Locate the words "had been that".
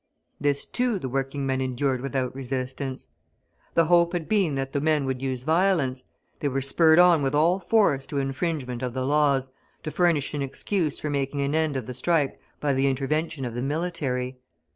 4.13-4.73